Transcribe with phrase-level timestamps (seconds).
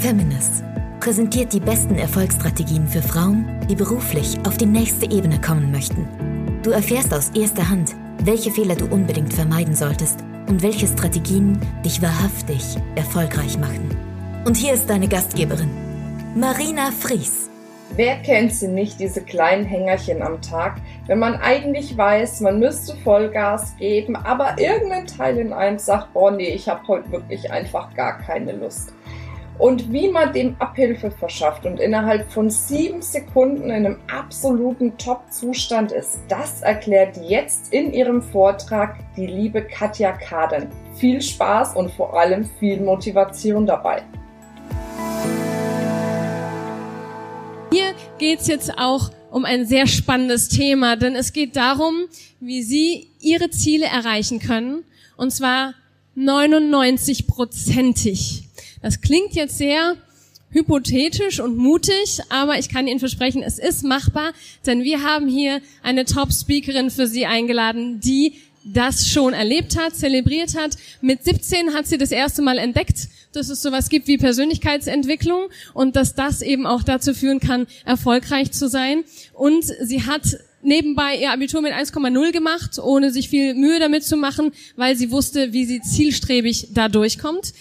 [0.00, 0.64] Feminist
[0.98, 6.08] präsentiert die besten Erfolgsstrategien für Frauen, die beruflich auf die nächste Ebene kommen möchten.
[6.62, 7.94] Du erfährst aus erster Hand,
[8.24, 13.94] welche Fehler du unbedingt vermeiden solltest und welche Strategien dich wahrhaftig erfolgreich machen.
[14.46, 15.70] Und hier ist deine Gastgeberin,
[16.34, 17.50] Marina Fries.
[17.94, 20.76] Wer kennt sie nicht, diese kleinen Hängerchen am Tag,
[21.08, 26.30] wenn man eigentlich weiß, man müsste Vollgas geben, aber irgendein Teil in einem sagt, boah
[26.30, 28.94] nee, ich habe heute wirklich einfach gar keine Lust.
[29.60, 35.92] Und wie man dem Abhilfe verschafft und innerhalb von sieben Sekunden in einem absoluten Top-Zustand
[35.92, 40.68] ist, das erklärt jetzt in ihrem Vortrag die liebe Katja Kaden.
[40.94, 44.02] Viel Spaß und vor allem viel Motivation dabei.
[47.70, 52.06] Hier geht's jetzt auch um ein sehr spannendes Thema, denn es geht darum,
[52.40, 54.84] wie Sie Ihre Ziele erreichen können,
[55.18, 55.74] und zwar
[56.16, 58.49] 99-prozentig.
[58.82, 59.96] Das klingt jetzt sehr
[60.50, 64.32] hypothetisch und mutig, aber ich kann Ihnen versprechen, es ist machbar,
[64.66, 70.54] denn wir haben hier eine Top-Speakerin für Sie eingeladen, die das schon erlebt hat, zelebriert
[70.56, 70.76] hat.
[71.00, 75.96] Mit 17 hat sie das erste Mal entdeckt, dass es sowas gibt wie Persönlichkeitsentwicklung und
[75.96, 79.04] dass das eben auch dazu führen kann, erfolgreich zu sein.
[79.32, 84.16] Und sie hat nebenbei ihr Abitur mit 1,0 gemacht, ohne sich viel Mühe damit zu
[84.16, 87.54] machen, weil sie wusste, wie sie zielstrebig da durchkommt.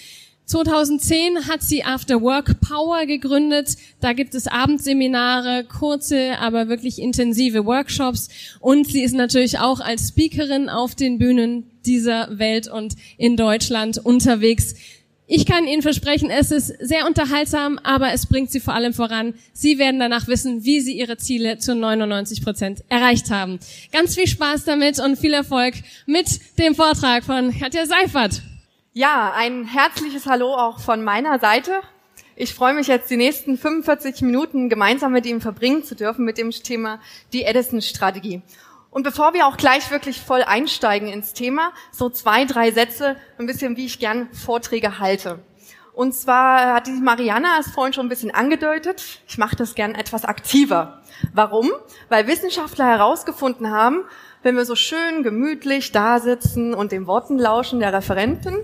[0.50, 3.78] 2010 hat sie After Work Power gegründet.
[4.02, 8.30] Da gibt es Abendseminare, kurze, aber wirklich intensive Workshops.
[8.60, 14.00] Und sie ist natürlich auch als Speakerin auf den Bühnen dieser Welt und in Deutschland
[14.00, 14.74] unterwegs.
[15.28, 19.36] Ich kann Ihnen versprechen, es ist sehr unterhaltsam, aber es bringt Sie vor allem voran.
[19.54, 23.60] Sie werden danach wissen, wie Sie Ihre Ziele zu 99 Prozent erreicht haben.
[23.92, 25.76] Ganz viel Spaß damit und viel Erfolg
[26.08, 28.42] mit dem Vortrag von Katja Seifert.
[28.94, 31.82] Ja, ein herzliches Hallo auch von meiner Seite.
[32.36, 36.40] Ich freue mich jetzt die nächsten 45 Minuten gemeinsam mit ihm verbringen zu dürfen mit
[36.40, 37.00] dem Thema
[37.32, 38.42] die Edison-Strategie.
[38.90, 43.46] Und bevor wir auch gleich wirklich voll einsteigen ins Thema, so zwei, drei Sätze, ein
[43.46, 45.38] bisschen wie ich gern Vorträge halte.
[45.94, 49.22] Und zwar hat die Mariana es vorhin schon ein bisschen angedeutet.
[49.28, 51.04] Ich mache das gern etwas aktiver.
[51.36, 51.70] Warum?
[52.08, 54.04] Weil Wissenschaftler herausgefunden haben,
[54.42, 58.58] wenn wir so schön gemütlich da sitzen und den Worten lauschen der Referenten,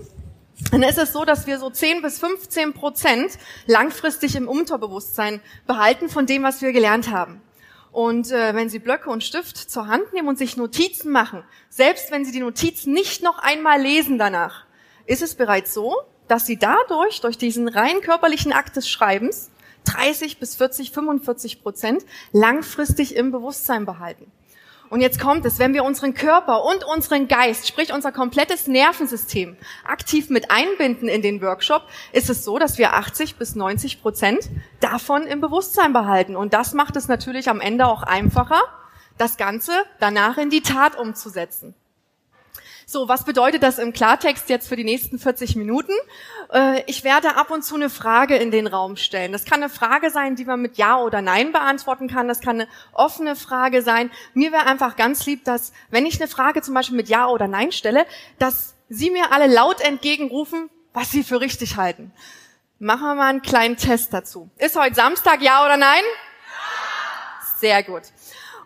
[0.70, 3.32] dann ist es so, dass wir so 10 bis 15 Prozent
[3.66, 7.42] langfristig im Unterbewusstsein behalten von dem, was wir gelernt haben.
[7.92, 12.10] Und äh, wenn Sie Blöcke und Stift zur Hand nehmen und sich Notizen machen, selbst
[12.10, 14.64] wenn Sie die Notizen nicht noch einmal lesen danach,
[15.06, 15.94] ist es bereits so,
[16.28, 19.50] dass Sie dadurch, durch diesen rein körperlichen Akt des Schreibens,
[19.84, 24.30] 30 bis 40, 45 Prozent langfristig im Bewusstsein behalten.
[24.88, 29.56] Und jetzt kommt es, wenn wir unseren Körper und unseren Geist, sprich unser komplettes Nervensystem,
[29.84, 31.82] aktiv mit einbinden in den Workshop,
[32.12, 34.48] ist es so, dass wir 80 bis 90 Prozent
[34.80, 36.36] davon im Bewusstsein behalten.
[36.36, 38.62] Und das macht es natürlich am Ende auch einfacher,
[39.18, 41.74] das Ganze danach in die Tat umzusetzen.
[42.88, 45.90] So, was bedeutet das im Klartext jetzt für die nächsten 40 Minuten?
[46.52, 49.32] Äh, ich werde ab und zu eine Frage in den Raum stellen.
[49.32, 52.28] Das kann eine Frage sein, die man mit Ja oder Nein beantworten kann.
[52.28, 54.12] Das kann eine offene Frage sein.
[54.34, 57.48] Mir wäre einfach ganz lieb, dass, wenn ich eine Frage zum Beispiel mit Ja oder
[57.48, 58.06] Nein stelle,
[58.38, 62.12] dass Sie mir alle laut entgegenrufen, was Sie für richtig halten.
[62.78, 64.48] Machen wir mal einen kleinen Test dazu.
[64.58, 66.04] Ist heute Samstag, ja oder nein?
[66.04, 67.58] Ja.
[67.58, 68.02] Sehr gut.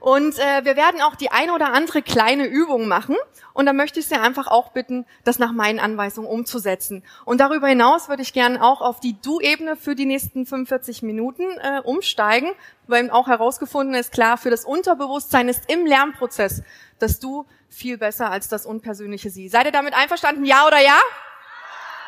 [0.01, 3.17] Und äh, wir werden auch die eine oder andere kleine Übung machen.
[3.53, 7.05] Und da möchte ich Sie einfach auch bitten, das nach meinen Anweisungen umzusetzen.
[7.27, 11.43] Und darüber hinaus würde ich gerne auch auf die Du-Ebene für die nächsten 45 Minuten
[11.59, 12.53] äh, umsteigen,
[12.87, 16.63] weil auch herausgefunden ist, klar, für das Unterbewusstsein ist im Lernprozess
[16.99, 19.49] das Du viel besser als das unpersönliche Sie.
[19.49, 20.45] Seid ihr damit einverstanden?
[20.45, 20.99] Ja oder ja?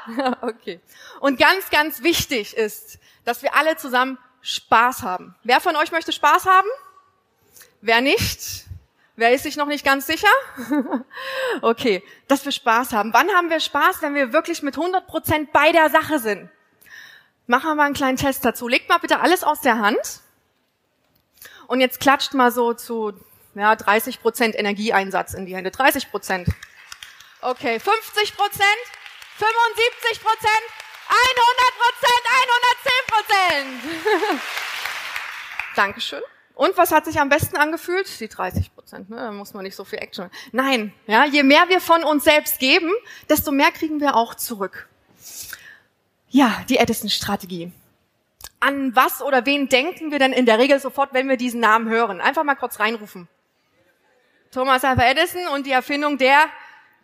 [0.43, 0.81] okay.
[1.21, 5.35] Und ganz, ganz wichtig ist, dass wir alle zusammen Spaß haben.
[5.45, 6.69] Wer von euch möchte Spaß haben?
[7.83, 8.65] Wer nicht?
[9.17, 10.29] Wer ist sich noch nicht ganz sicher?
[11.63, 13.13] okay, dass wir Spaß haben.
[13.13, 16.49] Wann haben wir Spaß, wenn wir wirklich mit 100 Prozent bei der Sache sind?
[17.49, 18.69] Machen wir mal einen kleinen Test dazu.
[18.69, 20.21] Legt mal bitte alles aus der Hand.
[21.67, 23.13] Und jetzt klatscht mal so zu
[23.57, 25.73] ja, 30 Prozent Energieeinsatz in die Hände.
[25.73, 26.49] 30 Prozent.
[27.41, 28.63] Okay, 50 Prozent,
[29.39, 30.63] 75 Prozent,
[31.09, 32.23] 100 Prozent,
[33.59, 33.93] 110
[34.29, 34.43] Prozent.
[35.75, 36.23] Dankeschön.
[36.55, 38.21] Und was hat sich am besten angefühlt?
[38.21, 39.11] Die 30 Prozent.
[39.11, 39.17] Ne?
[39.17, 40.31] Da muss man nicht so viel Action.
[40.53, 42.91] Nein, ja, je mehr wir von uns selbst geben,
[43.29, 44.89] desto mehr kriegen wir auch zurück.
[46.29, 47.73] Ja, die Edison-Strategie.
[48.61, 51.89] An was oder wen denken wir denn in der Regel sofort, wenn wir diesen Namen
[51.89, 52.21] hören?
[52.21, 53.29] Einfach mal kurz reinrufen.
[54.51, 56.45] Thomas Alva Edison und die Erfindung der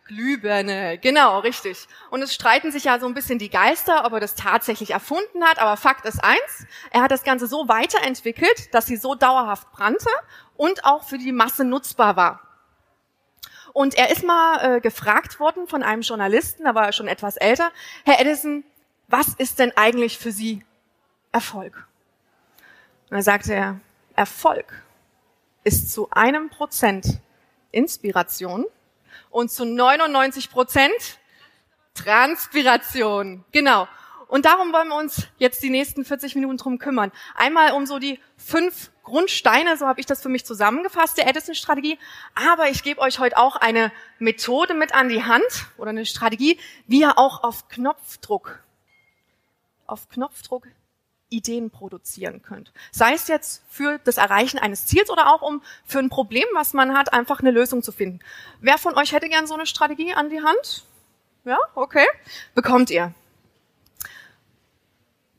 [0.09, 1.87] Glühbirne, genau, richtig.
[2.09, 5.43] Und es streiten sich ja so ein bisschen die Geister, ob er das tatsächlich erfunden
[5.43, 9.71] hat, aber Fakt ist eins, er hat das Ganze so weiterentwickelt, dass sie so dauerhaft
[9.71, 10.09] brannte
[10.57, 12.41] und auch für die Masse nutzbar war.
[13.71, 17.37] Und er ist mal äh, gefragt worden von einem Journalisten, da war er schon etwas
[17.37, 17.71] älter,
[18.03, 18.63] Herr Edison,
[19.07, 20.65] was ist denn eigentlich für Sie
[21.31, 21.87] Erfolg?
[23.11, 23.79] Und da sagte er,
[24.15, 24.83] Erfolg
[25.63, 27.19] ist zu einem Prozent
[27.71, 28.65] Inspiration
[29.29, 31.19] und zu 99 Prozent
[31.93, 33.43] Transpiration.
[33.51, 33.87] Genau.
[34.27, 37.11] Und darum wollen wir uns jetzt die nächsten 40 Minuten drum kümmern.
[37.35, 41.97] Einmal um so die fünf Grundsteine, so habe ich das für mich zusammengefasst, der Edison-Strategie.
[42.35, 46.59] Aber ich gebe euch heute auch eine Methode mit an die Hand oder eine Strategie,
[46.85, 48.59] wie ihr auch auf Knopfdruck,
[49.87, 50.67] auf Knopfdruck
[51.29, 52.71] Ideen produzieren könnt.
[52.91, 56.73] Sei es jetzt für das Erreichen eines Ziels oder auch um für ein Problem, was
[56.73, 58.19] man hat, einfach eine Lösung zu finden.
[58.59, 60.85] Wer von euch hätte gern so eine Strategie an die Hand?
[61.45, 62.05] Ja, okay.
[62.53, 63.13] Bekommt ihr.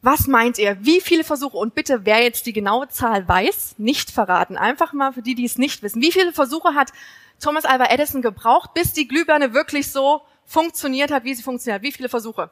[0.03, 0.79] Was meint ihr?
[0.81, 1.59] Wie viele Versuche?
[1.59, 4.57] Und bitte, wer jetzt die genaue Zahl weiß, nicht verraten.
[4.57, 6.01] Einfach mal für die, die es nicht wissen.
[6.01, 6.91] Wie viele Versuche hat
[7.39, 11.83] Thomas Alva Edison gebraucht, bis die Glühbirne wirklich so funktioniert hat, wie sie funktioniert?
[11.83, 12.51] Wie viele Versuche?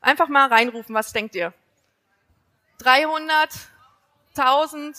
[0.00, 0.94] Einfach mal reinrufen.
[0.94, 1.54] Was denkt ihr?
[2.78, 3.50] 300,
[4.36, 4.96] 1000,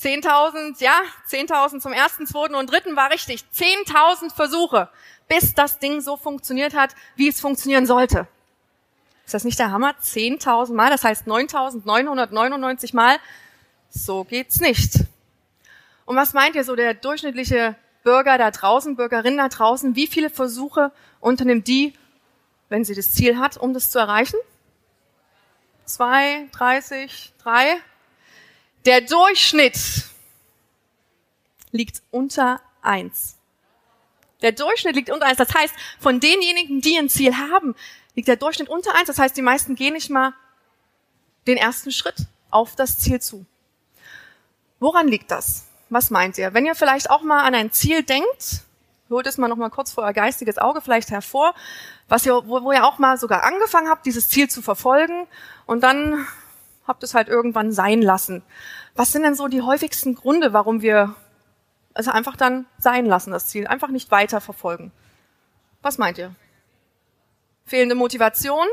[0.00, 3.44] 10.000, ja, 10.000 zum ersten, zweiten und dritten war richtig.
[3.54, 4.88] 10.000 Versuche,
[5.28, 8.26] bis das Ding so funktioniert hat, wie es funktionieren sollte.
[9.24, 9.94] Ist das nicht der Hammer?
[10.02, 13.18] 10.000 Mal, das heißt 9.999 Mal.
[13.88, 15.04] So geht's nicht.
[16.04, 20.30] Und was meint ihr so der durchschnittliche Bürger da draußen, Bürgerin da draußen, wie viele
[20.30, 20.90] Versuche
[21.20, 21.94] unternimmt die,
[22.68, 24.36] wenn sie das Ziel hat, um das zu erreichen?
[25.84, 27.80] Zwei, 30, drei.
[28.84, 29.78] Der Durchschnitt
[31.70, 33.36] liegt unter eins.
[34.42, 35.38] Der Durchschnitt liegt unter eins.
[35.38, 37.74] Das heißt, von denjenigen, die ein Ziel haben,
[38.14, 39.06] liegt der Durchschnitt unter eins.
[39.06, 40.34] Das heißt, die meisten gehen nicht mal
[41.46, 43.46] den ersten Schritt auf das Ziel zu.
[44.80, 45.66] Woran liegt das?
[45.90, 46.54] Was meint ihr?
[46.54, 48.62] Wenn ihr vielleicht auch mal an ein Ziel denkt,
[49.12, 51.54] holt es mal noch mal kurz vor euer geistiges Auge vielleicht hervor,
[52.08, 55.26] was ihr, wo, wo ihr auch mal sogar angefangen habt, dieses Ziel zu verfolgen
[55.66, 56.26] und dann
[56.86, 58.42] habt es halt irgendwann sein lassen.
[58.94, 61.14] Was sind denn so die häufigsten Gründe, warum wir
[61.94, 64.92] es einfach dann sein lassen, das Ziel, einfach nicht weiter verfolgen?
[65.82, 66.34] Was meint ihr?
[67.64, 68.66] Fehlende Motivation?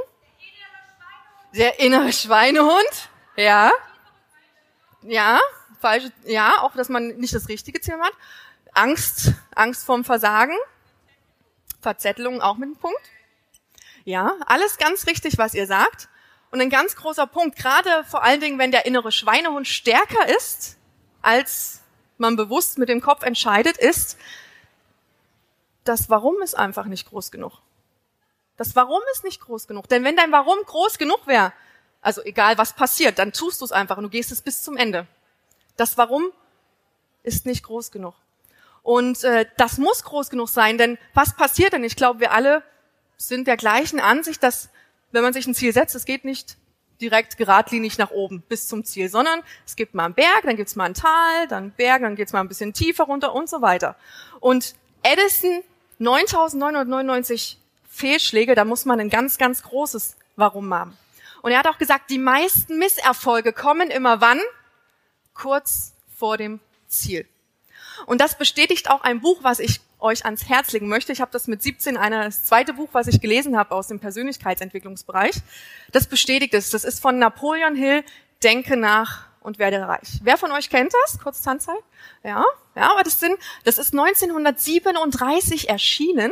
[1.56, 3.09] Der innere Schweinehund?
[3.36, 3.71] Ja.
[5.01, 5.39] Ja,
[5.80, 8.13] falsch, ja, auch, dass man nicht das richtige Ziel hat.
[8.74, 10.56] Angst, Angst vorm Versagen.
[11.81, 13.01] Verzettelung auch mit einem Punkt.
[14.06, 16.10] Ja, alles ganz richtig, was ihr sagt.
[16.51, 20.77] Und ein ganz großer Punkt, gerade vor allen Dingen, wenn der innere Schweinehund stärker ist,
[21.21, 21.81] als
[22.18, 24.18] man bewusst mit dem Kopf entscheidet, ist,
[25.83, 27.62] das Warum ist einfach nicht groß genug.
[28.57, 29.88] Das Warum ist nicht groß genug.
[29.89, 31.54] Denn wenn dein Warum groß genug wäre,
[32.01, 34.75] also egal was passiert, dann tust du es einfach und du gehst es bis zum
[34.75, 35.07] Ende.
[35.77, 36.31] Das Warum
[37.24, 38.15] ist nicht groß genug.
[38.83, 41.83] Und äh, das muss groß genug sein, denn was passiert denn?
[41.83, 42.63] Ich glaube, wir alle
[43.17, 44.69] sind der gleichen Ansicht, dass
[45.11, 46.57] wenn man sich ein Ziel setzt, es geht nicht
[47.01, 50.75] direkt geradlinig nach oben bis zum Ziel, sondern es gibt mal einen Berg, dann gibt's
[50.75, 53.61] mal ein Tal, dann einen Berg, dann geht's mal ein bisschen tiefer runter und so
[53.61, 53.95] weiter.
[54.39, 55.63] Und Edison
[55.99, 57.57] 9999
[57.89, 60.97] Fehlschläge, da muss man ein ganz, ganz großes Warum haben.
[61.41, 64.39] Und er hat auch gesagt, die meisten Misserfolge kommen immer wann?
[65.33, 67.27] Kurz vor dem Ziel.
[68.06, 71.12] Und das bestätigt auch ein Buch, was ich euch ans Herz legen möchte.
[71.12, 74.00] Ich habe das mit 17 einer, das zweite Buch, was ich gelesen habe aus dem
[74.00, 75.36] Persönlichkeitsentwicklungsbereich.
[75.91, 76.70] Das bestätigt es.
[76.70, 78.03] Das ist von Napoleon Hill,
[78.44, 80.20] Denke nach und werde reich.
[80.24, 81.20] Wer von euch kennt das?
[81.20, 81.84] Kurz Tanzzeit?
[82.24, 86.32] Ja, ja, aber das sind, das ist 1937 erschienen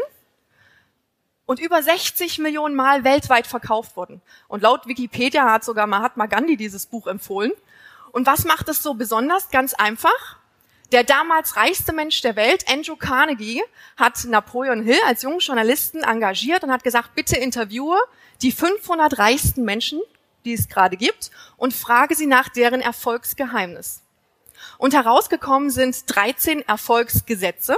[1.46, 4.22] und über 60 Millionen Mal weltweit verkauft worden.
[4.48, 7.52] Und laut Wikipedia hat sogar Mahatma Gandhi dieses Buch empfohlen.
[8.12, 9.50] Und was macht es so besonders?
[9.50, 10.38] Ganz einfach.
[10.94, 13.62] Der damals reichste Mensch der Welt, Andrew Carnegie,
[13.98, 17.98] hat Napoleon Hill als jungen Journalisten engagiert und hat gesagt, bitte interviewe
[18.42, 20.02] die 500 reichsten Menschen,
[20.46, 24.02] die es gerade gibt, und frage sie nach deren Erfolgsgeheimnis.
[24.78, 27.78] Und herausgekommen sind 13 Erfolgsgesetze,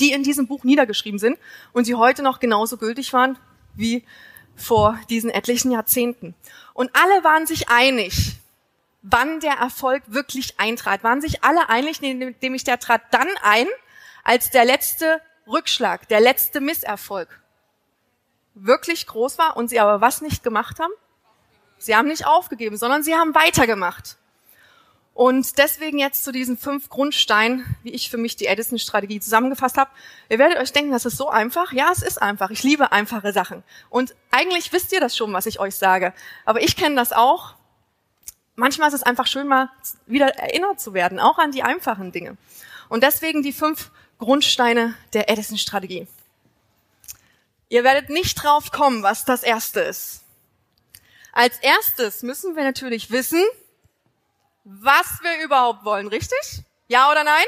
[0.00, 1.38] die in diesem Buch niedergeschrieben sind
[1.72, 3.38] und die heute noch genauso gültig waren
[3.74, 4.04] wie
[4.56, 6.34] vor diesen etlichen Jahrzehnten.
[6.74, 8.36] Und alle waren sich einig,
[9.08, 11.04] wann der Erfolg wirklich eintrat.
[11.04, 13.66] Waren sich alle einig, nämlich der trat dann ein,
[14.24, 17.40] als der letzte Rückschlag, der letzte Misserfolg
[18.54, 20.92] wirklich groß war und sie aber was nicht gemacht haben?
[21.78, 24.16] Sie haben nicht aufgegeben, sondern sie haben weitergemacht.
[25.12, 29.90] Und deswegen jetzt zu diesen fünf Grundsteinen, wie ich für mich die Edison-Strategie zusammengefasst habe.
[30.28, 31.72] Ihr werdet euch denken, das ist so einfach.
[31.72, 32.50] Ja, es ist einfach.
[32.50, 33.62] Ich liebe einfache Sachen.
[33.88, 36.12] Und eigentlich wisst ihr das schon, was ich euch sage.
[36.44, 37.55] Aber ich kenne das auch.
[38.56, 39.70] Manchmal ist es einfach schön, mal
[40.06, 42.36] wieder erinnert zu werden, auch an die einfachen Dinge.
[42.88, 46.06] Und deswegen die fünf Grundsteine der Edison-Strategie.
[47.68, 50.22] Ihr werdet nicht drauf kommen, was das erste ist.
[51.32, 53.42] Als erstes müssen wir natürlich wissen,
[54.64, 56.62] was wir überhaupt wollen, richtig?
[56.88, 57.44] Ja oder nein?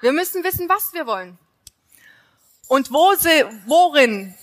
[0.00, 1.38] Wir müssen wissen, was wir wollen.
[2.66, 3.14] Und wo
[3.66, 4.34] worin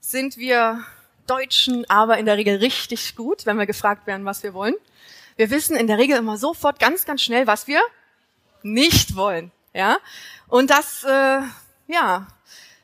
[0.00, 0.84] sind wir
[1.26, 4.74] Deutschen aber in der Regel richtig gut, wenn wir gefragt werden, was wir wollen.
[5.36, 7.80] Wir wissen in der Regel immer sofort ganz, ganz schnell, was wir
[8.62, 9.50] nicht wollen.
[9.72, 9.98] Ja,
[10.46, 11.40] und das, äh,
[11.88, 12.26] ja,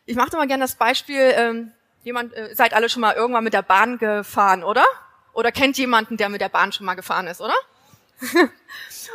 [0.06, 1.32] ich mache immer gerne das Beispiel.
[1.36, 4.84] Ähm, jemand, äh, seid alle schon mal irgendwann mit der Bahn gefahren, oder?
[5.32, 7.54] Oder kennt jemanden, der mit der Bahn schon mal gefahren ist, oder?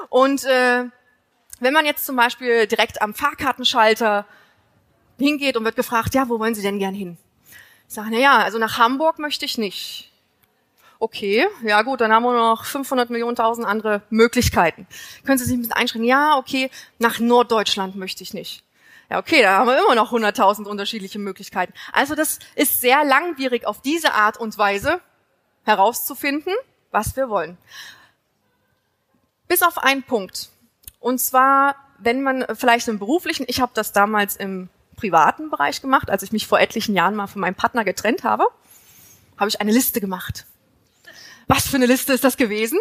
[0.10, 0.86] und äh,
[1.60, 4.26] wenn man jetzt zum Beispiel direkt am Fahrkartenschalter
[5.18, 7.18] hingeht und wird gefragt, ja, wo wollen Sie denn gern hin?
[7.88, 10.12] Sage, na ja, also nach Hamburg möchte ich nicht.
[11.00, 14.88] Okay, ja gut, dann haben wir noch 500 Millionen tausend andere Möglichkeiten.
[15.26, 16.08] Können Sie sich ein bisschen einschränken?
[16.08, 18.64] Ja, okay, nach Norddeutschland möchte ich nicht.
[19.10, 21.74] Ja, okay, da haben wir immer noch 100.000 unterschiedliche Möglichkeiten.
[21.92, 25.00] Also das ist sehr langwierig auf diese Art und Weise
[25.64, 26.54] herauszufinden,
[26.92, 27.58] was wir wollen.
[29.48, 30.50] Bis auf einen Punkt.
[31.00, 36.10] Und zwar, wenn man vielleicht im beruflichen, ich habe das damals im privaten Bereich gemacht,
[36.10, 38.46] als ich mich vor etlichen Jahren mal von meinem Partner getrennt habe,
[39.38, 40.46] habe ich eine Liste gemacht.
[41.48, 42.80] Was für eine Liste ist das gewesen?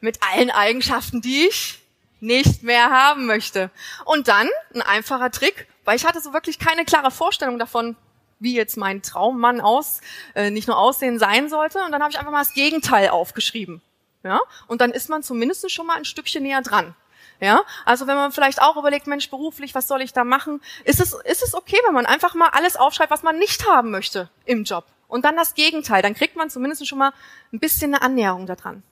[0.00, 1.80] Mit allen Eigenschaften, die ich
[2.20, 3.70] nicht mehr haben möchte.
[4.04, 7.96] Und dann ein einfacher Trick, weil ich hatte so wirklich keine klare Vorstellung davon,
[8.40, 10.00] wie jetzt mein Traummann aus,
[10.34, 11.82] äh, nicht nur aussehen sein sollte.
[11.84, 13.80] Und dann habe ich einfach mal das Gegenteil aufgeschrieben.
[14.22, 14.40] Ja?
[14.66, 16.94] Und dann ist man zumindest schon mal ein Stückchen näher dran.
[17.40, 20.60] Ja, also wenn man vielleicht auch überlegt, Mensch, beruflich, was soll ich da machen?
[20.84, 23.90] Ist es, ist es okay, wenn man einfach mal alles aufschreibt, was man nicht haben
[23.90, 24.86] möchte im Job?
[25.08, 27.12] Und dann das Gegenteil, dann kriegt man zumindest schon mal
[27.52, 28.82] ein bisschen eine Annäherung daran.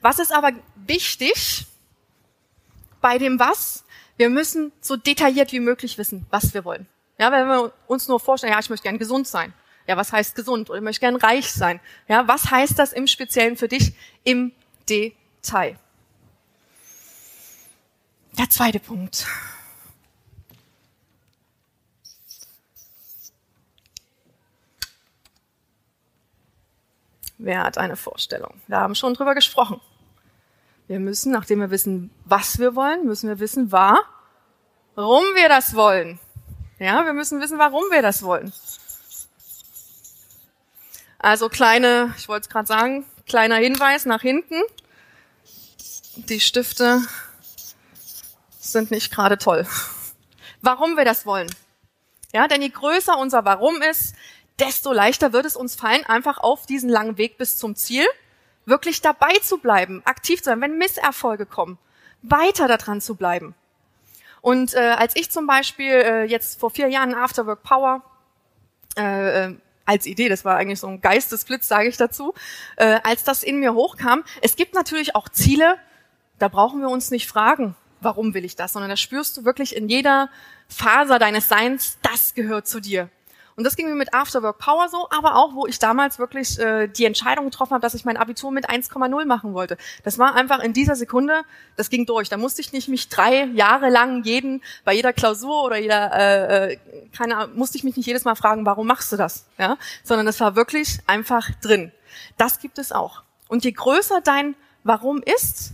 [0.00, 1.66] Was ist aber wichtig
[3.00, 3.84] bei dem Was?
[4.16, 6.88] Wir müssen so detailliert wie möglich wissen, was wir wollen.
[7.18, 9.52] Ja, wenn wir uns nur vorstellen, ja, ich möchte gern gesund sein.
[9.86, 10.70] Ja, was heißt gesund?
[10.70, 11.80] Oder ich möchte gern reich sein.
[12.08, 14.52] Ja, was heißt das im Speziellen für dich im
[14.88, 15.78] Detail?
[18.38, 19.26] Der zweite Punkt.
[27.36, 28.60] Wer hat eine Vorstellung?
[28.68, 29.80] Wir haben schon drüber gesprochen.
[30.86, 34.04] Wir müssen, nachdem wir wissen, was wir wollen, müssen wir wissen, warum
[35.34, 36.20] wir das wollen.
[36.78, 38.52] Ja, wir müssen wissen, warum wir das wollen.
[41.18, 44.62] Also kleine, ich wollte es gerade sagen, kleiner Hinweis nach hinten.
[46.16, 47.02] Die Stifte
[48.72, 49.66] sind nicht gerade toll.
[50.60, 51.50] Warum wir das wollen.
[52.32, 54.14] Ja, denn je größer unser Warum ist,
[54.58, 58.06] desto leichter wird es uns fallen, einfach auf diesen langen Weg bis zum Ziel
[58.66, 61.78] wirklich dabei zu bleiben, aktiv zu sein, wenn Misserfolge kommen,
[62.22, 63.54] weiter daran zu bleiben.
[64.40, 68.02] Und äh, als ich zum Beispiel äh, jetzt vor vier Jahren Afterwork Power
[68.96, 72.34] äh, äh, als Idee, das war eigentlich so ein Geistesblitz, sage ich dazu,
[72.76, 75.78] äh, als das in mir hochkam, es gibt natürlich auch Ziele,
[76.38, 79.74] da brauchen wir uns nicht fragen, warum will ich das, sondern da spürst du wirklich
[79.76, 80.30] in jeder
[80.68, 83.10] Faser deines Seins, das gehört zu dir.
[83.58, 86.86] Und das ging mir mit Afterwork Power so, aber auch, wo ich damals wirklich äh,
[86.86, 89.76] die Entscheidung getroffen habe, dass ich mein Abitur mit 1,0 machen wollte.
[90.04, 91.42] Das war einfach in dieser Sekunde,
[91.74, 92.28] das ging durch.
[92.28, 96.74] Da musste ich nicht mich drei Jahre lang jeden, bei jeder Klausur oder jeder, äh,
[96.74, 96.78] äh
[97.16, 99.44] keine Ahnung, musste ich mich nicht jedes Mal fragen, warum machst du das?
[99.58, 99.76] Ja?
[100.04, 101.90] Sondern das war wirklich einfach drin.
[102.36, 103.24] Das gibt es auch.
[103.48, 105.72] Und je größer dein Warum ist,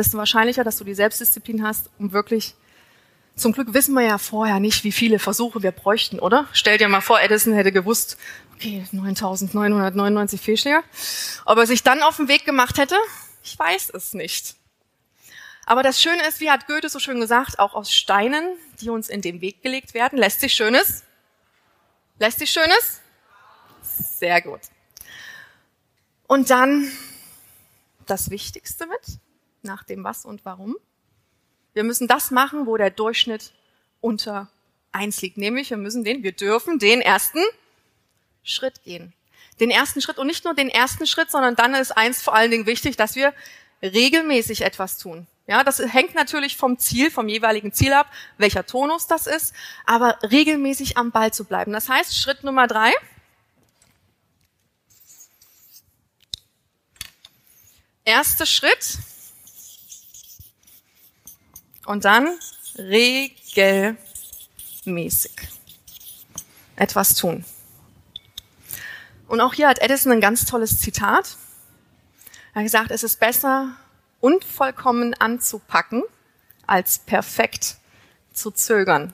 [0.00, 2.54] desto wahrscheinlicher, dass du die Selbstdisziplin hast, um wirklich
[3.36, 6.46] zum Glück wissen wir ja vorher nicht, wie viele Versuche wir bräuchten, oder?
[6.52, 8.18] Stell dir mal vor, Edison hätte gewusst,
[8.54, 10.82] okay, 9999 Fehlschläge.
[11.46, 12.96] Ob er sich dann auf den Weg gemacht hätte,
[13.42, 14.56] ich weiß es nicht.
[15.64, 19.08] Aber das Schöne ist, wie hat Goethe so schön gesagt, auch aus Steinen, die uns
[19.08, 21.04] in den Weg gelegt werden, lässt sich Schönes.
[22.18, 23.00] Lässt sich Schönes?
[23.82, 24.60] Sehr gut.
[26.26, 26.90] Und dann
[28.06, 29.18] das Wichtigste mit,
[29.62, 30.76] nach dem Was und Warum.
[31.72, 33.52] Wir müssen das machen, wo der Durchschnitt
[34.00, 34.50] unter
[34.92, 35.36] eins liegt.
[35.36, 37.40] Nämlich, wir müssen den, wir dürfen den ersten
[38.42, 39.12] Schritt gehen.
[39.60, 42.50] Den ersten Schritt und nicht nur den ersten Schritt, sondern dann ist eins vor allen
[42.50, 43.34] Dingen wichtig, dass wir
[43.82, 45.26] regelmäßig etwas tun.
[45.46, 49.52] Ja, das hängt natürlich vom Ziel, vom jeweiligen Ziel ab, welcher Tonus das ist,
[49.84, 51.72] aber regelmäßig am Ball zu bleiben.
[51.72, 52.92] Das heißt, Schritt Nummer drei,
[58.04, 58.98] erster Schritt,
[61.90, 62.38] Und dann
[62.78, 63.98] regelmäßig
[66.76, 67.44] etwas tun.
[69.26, 71.36] Und auch hier hat Edison ein ganz tolles Zitat.
[72.54, 73.74] Er hat gesagt, es ist besser,
[74.20, 76.04] unvollkommen anzupacken,
[76.64, 77.78] als perfekt
[78.32, 79.12] zu zögern.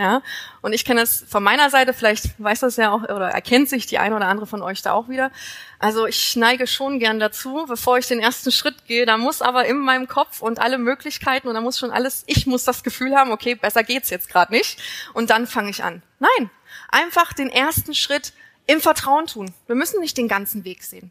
[0.00, 0.22] Ja,
[0.62, 3.84] und ich kenne es von meiner Seite, vielleicht weiß das ja auch oder erkennt sich
[3.84, 5.30] die eine oder andere von euch da auch wieder.
[5.78, 9.66] Also ich neige schon gern dazu, bevor ich den ersten Schritt gehe, da muss aber
[9.66, 13.14] in meinem Kopf und alle Möglichkeiten und da muss schon alles, ich muss das Gefühl
[13.14, 14.80] haben, okay, besser geht's jetzt gerade nicht
[15.12, 16.02] und dann fange ich an.
[16.18, 16.48] Nein,
[16.88, 18.32] einfach den ersten Schritt
[18.66, 19.52] im Vertrauen tun.
[19.66, 21.10] Wir müssen nicht den ganzen Weg sehen.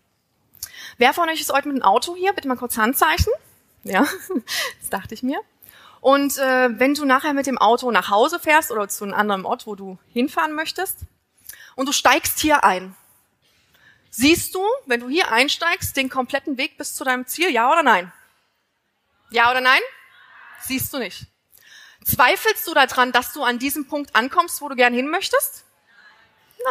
[0.97, 2.33] Wer von euch ist heute mit dem Auto hier?
[2.33, 3.33] Bitte mal kurz Handzeichen.
[3.83, 4.07] Ja,
[4.79, 5.39] das dachte ich mir.
[6.01, 9.45] Und äh, wenn du nachher mit dem Auto nach Hause fährst oder zu einem anderen
[9.45, 10.99] Ort, wo du hinfahren möchtest,
[11.75, 12.95] und du steigst hier ein,
[14.09, 17.83] siehst du, wenn du hier einsteigst, den kompletten Weg bis zu deinem Ziel, ja oder
[17.83, 18.11] nein?
[19.29, 19.81] Ja oder nein?
[20.61, 21.27] Siehst du nicht.
[22.03, 25.63] Zweifelst du daran, dass du an diesem Punkt ankommst, wo du gern hin möchtest?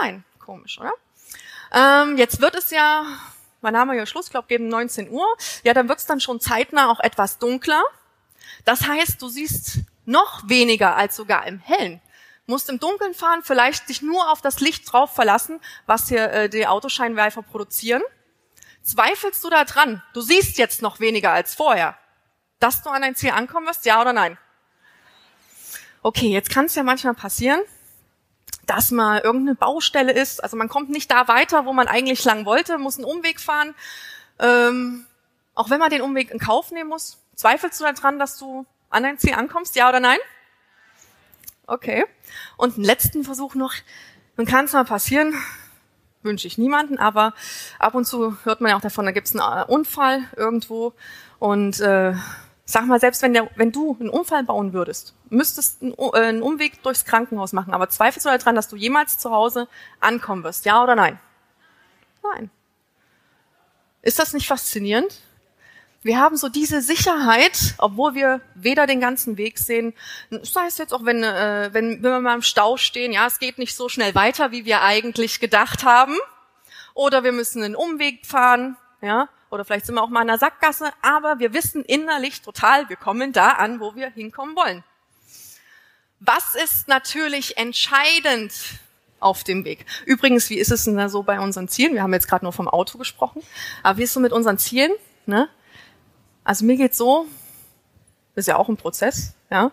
[0.01, 0.93] Nein, komisch, oder?
[1.73, 3.07] Ähm, jetzt wird es ja,
[3.61, 4.27] wann haben wir hier Schluss?
[4.27, 5.27] Ich glaube, gegen 19 Uhr.
[5.63, 7.83] Ja, dann wird es dann schon zeitnah auch etwas dunkler.
[8.69, 12.03] Das heißt, du siehst noch weniger als sogar im Hellen.
[12.45, 16.51] Musst im Dunkeln fahren, vielleicht dich nur auf das Licht drauf verlassen, was hier äh,
[16.51, 18.03] die Autoscheinwerfer produzieren.
[18.83, 20.03] Zweifelst du da dran?
[20.13, 21.97] Du siehst jetzt noch weniger als vorher.
[22.61, 24.37] Dass du an dein Ziel ankommen wirst, ja oder nein?
[26.03, 27.63] Okay, jetzt kann es ja manchmal passieren,
[28.67, 30.45] dass mal irgendeine Baustelle ist.
[30.45, 33.75] Also man kommt nicht da weiter, wo man eigentlich lang wollte, muss einen Umweg fahren.
[34.39, 35.07] Ähm,
[35.55, 39.05] auch wenn man den Umweg in Kauf nehmen muss, Zweifelst du daran, dass du an
[39.05, 39.77] dein Ziel ankommst?
[39.77, 40.19] Ja oder nein?
[41.69, 42.05] Okay.
[42.57, 43.75] Und einen letzten Versuch noch.
[44.37, 45.35] Dann kann es mal passieren,
[46.25, 47.35] wünsche ich niemanden, aber
[47.79, 50.95] ab und zu hört man ja auch davon, da gibt es einen äh, Unfall irgendwo.
[51.39, 52.15] Und äh,
[52.65, 56.43] sag mal, selbst wenn, der, wenn du einen Unfall bauen würdest, müsstest einen, äh, einen
[56.43, 59.69] Umweg durchs Krankenhaus machen, aber zweifelst du daran, dass du jemals zu Hause
[60.01, 60.65] ankommen wirst?
[60.65, 61.21] Ja oder nein?
[62.25, 62.51] Nein.
[64.03, 65.21] Ist das nicht faszinierend?
[66.03, 69.95] Wir haben so diese Sicherheit, obwohl wir weder den ganzen Weg sehen,
[70.43, 73.41] sei es jetzt auch, wenn, äh, wenn, wenn wir mal im Stau stehen, ja, es
[73.41, 76.17] geht nicht so schnell weiter, wie wir eigentlich gedacht haben,
[76.95, 80.39] oder wir müssen einen Umweg fahren, ja, oder vielleicht sind wir auch mal in einer
[80.39, 84.85] Sackgasse, aber wir wissen innerlich total, wir kommen da an, wo wir hinkommen wollen.
[86.21, 88.53] Was ist natürlich entscheidend
[89.19, 89.85] auf dem Weg?
[90.05, 91.95] Übrigens, wie ist es denn da so bei unseren Zielen?
[91.95, 93.43] Wir haben jetzt gerade nur vom Auto gesprochen,
[93.83, 94.93] aber wie ist es so mit unseren Zielen?
[95.27, 95.49] Ne?
[96.49, 97.27] Also mir geht's so,
[98.35, 99.71] das ist ja auch ein Prozess, ja.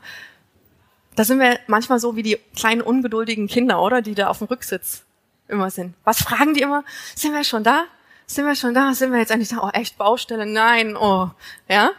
[1.15, 4.01] Da sind wir manchmal so wie die kleinen ungeduldigen Kinder, oder?
[4.01, 5.05] Die da auf dem Rücksitz
[5.47, 5.95] immer sind.
[6.03, 6.83] Was fragen die immer?
[7.15, 7.85] Sind wir schon da?
[8.27, 8.93] Sind wir schon da?
[8.93, 9.63] Sind wir jetzt endlich da?
[9.63, 10.45] Oh, echt Baustelle?
[10.45, 11.29] Nein, oh,
[11.69, 11.91] ja.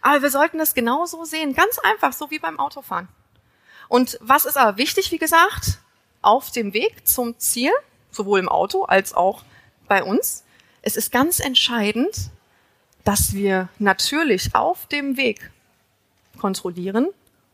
[0.00, 1.52] Aber wir sollten das genauso sehen.
[1.52, 3.08] Ganz einfach, so wie beim Autofahren.
[3.88, 5.80] Und was ist aber wichtig, wie gesagt,
[6.22, 7.72] auf dem Weg zum Ziel,
[8.12, 9.42] sowohl im Auto als auch
[9.88, 10.44] bei uns,
[10.82, 12.30] es ist ganz entscheidend,
[13.04, 15.50] dass wir natürlich auf dem Weg
[16.38, 17.08] kontrollieren,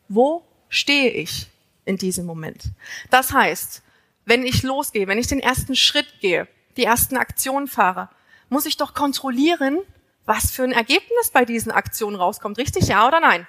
[0.09, 1.49] wo stehe ich
[1.85, 2.65] in diesem Moment.
[3.11, 3.83] Das heißt,
[4.25, 8.09] wenn ich losgehe, wenn ich den ersten Schritt gehe, die ersten Aktionen fahre,
[8.49, 9.79] muss ich doch kontrollieren,
[10.25, 12.59] was für ein Ergebnis bei diesen Aktionen rauskommt.
[12.59, 13.47] Richtig, ja oder nein?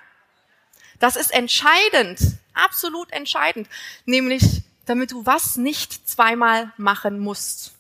[1.00, 2.20] Das ist entscheidend,
[2.54, 3.68] absolut entscheidend,
[4.06, 7.77] nämlich damit du was nicht zweimal machen musst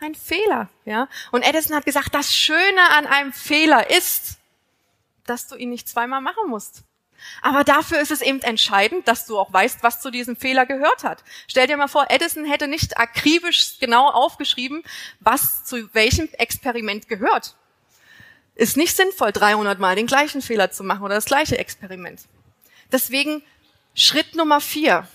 [0.00, 1.08] ein Fehler, ja.
[1.30, 4.38] Und Edison hat gesagt, das Schöne an einem Fehler ist,
[5.26, 6.82] dass du ihn nicht zweimal machen musst.
[7.40, 11.04] Aber dafür ist es eben entscheidend, dass du auch weißt, was zu diesem Fehler gehört
[11.04, 11.24] hat.
[11.48, 14.82] Stell dir mal vor, Edison hätte nicht akribisch genau aufgeschrieben,
[15.20, 17.54] was zu welchem Experiment gehört.
[18.54, 22.20] Ist nicht sinnvoll, 300 Mal den gleichen Fehler zu machen oder das gleiche Experiment.
[22.92, 23.42] Deswegen
[23.94, 25.08] Schritt Nummer vier.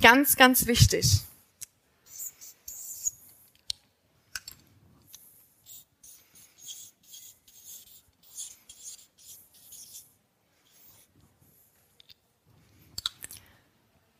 [0.00, 1.20] Ganz, ganz wichtig.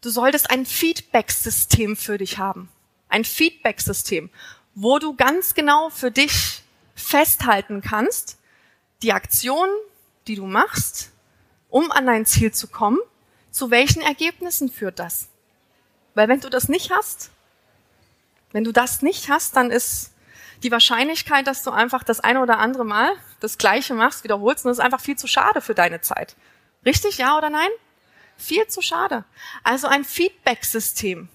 [0.02, 2.70] Du solltest ein Feedback-System für dich haben.
[3.10, 4.30] Ein Feedback-System,
[4.74, 6.62] wo du ganz genau für dich
[6.94, 8.38] festhalten kannst,
[9.02, 9.72] die Aktionen,
[10.26, 11.10] die du machst,
[11.68, 12.98] um an dein Ziel zu kommen,
[13.50, 15.28] zu welchen Ergebnissen führt das?
[16.14, 17.30] Weil wenn du das nicht hast,
[18.52, 20.12] wenn du das nicht hast, dann ist
[20.62, 24.70] die Wahrscheinlichkeit, dass du einfach das eine oder andere Mal das Gleiche machst, wiederholst, und
[24.70, 26.36] das ist einfach viel zu schade für deine Zeit.
[26.84, 27.70] Richtig, ja oder nein?
[28.40, 29.24] Viel zu schade.
[29.62, 31.28] Also ein Feedback-System.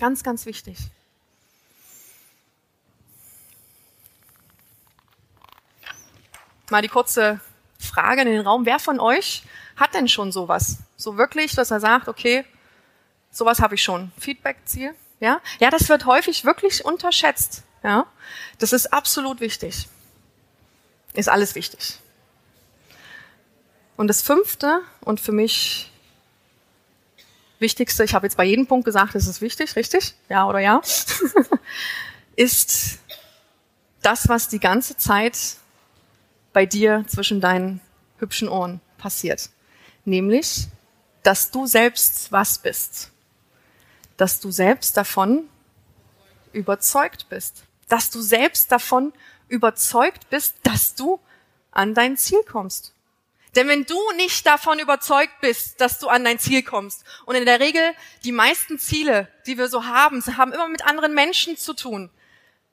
[0.00, 0.78] Ganz, ganz wichtig.
[6.70, 7.40] Mal die kurze
[7.78, 9.42] Frage in den Raum, wer von euch
[9.76, 10.78] hat denn schon sowas?
[10.96, 12.44] So wirklich, dass er sagt, okay,
[13.30, 14.10] sowas habe ich schon.
[14.18, 14.94] Feedback-Ziel?
[15.20, 15.40] Ja?
[15.60, 17.64] Ja, das wird häufig wirklich unterschätzt.
[17.82, 18.06] Ja?
[18.58, 19.88] Das ist absolut wichtig.
[21.12, 21.98] Ist alles wichtig.
[23.96, 25.87] Und das fünfte und für mich
[27.58, 30.14] wichtigste, ich habe jetzt bei jedem Punkt gesagt, es ist wichtig, richtig?
[30.28, 30.80] Ja oder ja?
[32.36, 32.98] ist
[34.02, 35.56] das, was die ganze Zeit
[36.52, 37.80] bei dir zwischen deinen
[38.18, 39.50] hübschen Ohren passiert.
[40.04, 40.68] Nämlich,
[41.22, 43.10] dass du selbst was bist.
[44.16, 45.44] Dass du selbst davon
[46.52, 47.64] überzeugt bist.
[47.88, 49.12] Dass du selbst davon
[49.48, 51.20] überzeugt bist, dass du
[51.70, 52.92] an dein Ziel kommst.
[53.54, 57.46] Denn wenn du nicht davon überzeugt bist, dass du an dein Ziel kommst, und in
[57.46, 61.74] der Regel die meisten Ziele, die wir so haben, haben immer mit anderen Menschen zu
[61.74, 62.10] tun,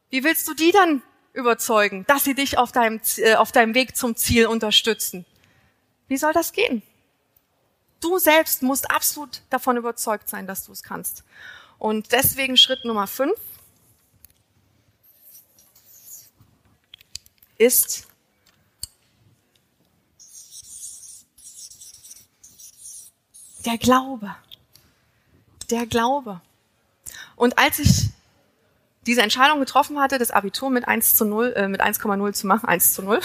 [0.09, 1.01] wie willst du die dann
[1.33, 5.25] überzeugen, dass sie dich auf deinem, äh, auf deinem Weg zum Ziel unterstützen?
[6.07, 6.83] Wie soll das gehen?
[7.99, 11.23] Du selbst musst absolut davon überzeugt sein, dass du es kannst.
[11.79, 13.39] Und deswegen Schritt Nummer fünf
[17.57, 18.07] ist
[23.65, 24.35] der Glaube.
[25.69, 26.41] Der Glaube.
[27.35, 28.09] Und als ich
[29.05, 32.67] diese Entscheidung getroffen hatte, das Abitur mit 1 zu 0, äh, mit 1,0 zu machen,
[32.67, 33.19] 1 zu 0,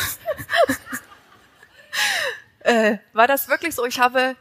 [2.60, 4.36] äh, war das wirklich so, ich habe,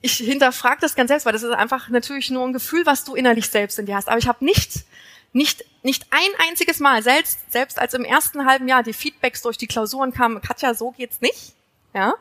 [0.00, 3.14] ich hinterfrage das ganz selbst, weil das ist einfach natürlich nur ein Gefühl, was du
[3.14, 4.08] innerlich selbst in dir hast.
[4.08, 4.84] Aber ich habe nicht,
[5.32, 9.56] nicht, nicht ein einziges Mal, selbst, selbst als im ersten halben Jahr die Feedbacks durch
[9.56, 11.54] die Klausuren kamen, Katja, so geht's nicht,
[11.94, 12.14] ja,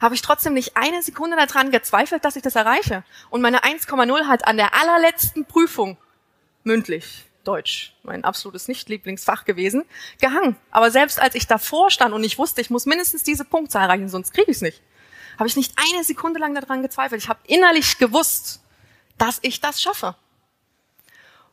[0.00, 3.04] habe ich trotzdem nicht eine Sekunde daran gezweifelt, dass ich das erreiche.
[3.30, 5.96] Und meine 1,0 hat an der allerletzten Prüfung
[6.64, 9.84] mündlich Deutsch, mein absolutes Nicht-Lieblingsfach gewesen,
[10.20, 10.56] gehangen.
[10.70, 14.08] Aber selbst als ich davor stand und ich wusste, ich muss mindestens diese Punktzahl erreichen,
[14.08, 14.82] sonst kriege ich es nicht,
[15.38, 17.22] habe ich nicht eine Sekunde lang daran gezweifelt.
[17.22, 18.60] Ich habe innerlich gewusst,
[19.16, 20.16] dass ich das schaffe.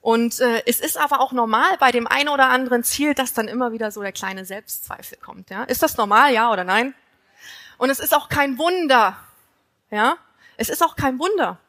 [0.01, 3.47] Und äh, es ist aber auch normal bei dem einen oder anderen Ziel, dass dann
[3.47, 5.49] immer wieder so der kleine Selbstzweifel kommt.
[5.49, 5.63] Ja?
[5.63, 6.93] Ist das normal, ja oder nein?
[7.77, 9.17] Und es ist auch kein Wunder.
[9.91, 10.17] Ja,
[10.57, 11.59] es ist auch kein Wunder.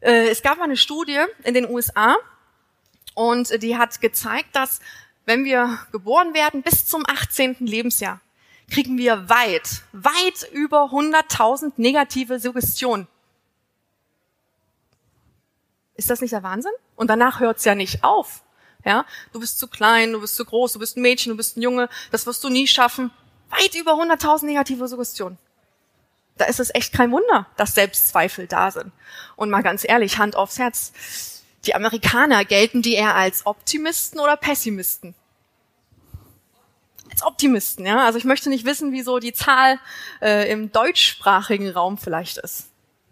[0.00, 2.16] Äh, es gab mal eine Studie in den USA,
[3.14, 4.80] und die hat gezeigt, dass
[5.24, 7.56] wenn wir geboren werden bis zum 18.
[7.60, 8.20] Lebensjahr,
[8.70, 13.06] kriegen wir weit, weit über 100.000 negative Suggestionen.
[15.94, 16.72] Ist das nicht der Wahnsinn?
[16.96, 18.42] Und danach hört's ja nicht auf.
[18.84, 21.56] Ja, du bist zu klein, du bist zu groß, du bist ein Mädchen, du bist
[21.56, 23.12] ein Junge, das wirst du nie schaffen.
[23.52, 25.38] Weit über 100.000 negative Suggestionen.
[26.38, 28.90] Da ist es echt kein Wunder, dass Selbstzweifel da sind.
[29.36, 30.92] Und mal ganz ehrlich, Hand aufs Herz
[31.64, 35.14] die Amerikaner gelten die eher als Optimisten oder Pessimisten?
[37.10, 38.04] Als Optimisten, ja.
[38.04, 39.78] Also ich möchte nicht wissen, wie so die Zahl
[40.20, 42.68] äh, im deutschsprachigen Raum vielleicht ist.